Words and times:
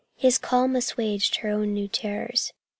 His 0.15 0.39
calm 0.39 0.75
assuaged 0.75 1.35
her 1.41 1.49
own 1.49 1.73
new 1.75 1.87
terrors. 1.87 2.53